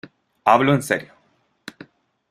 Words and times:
hablo 0.45 0.73
en 0.73 0.81
serio. 0.81 1.13